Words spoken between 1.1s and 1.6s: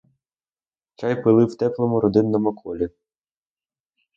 пили в